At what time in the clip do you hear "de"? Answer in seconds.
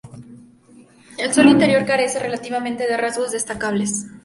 2.87-2.97